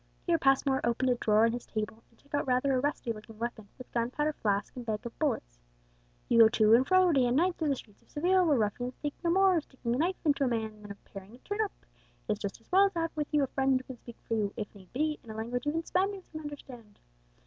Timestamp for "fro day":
6.87-7.27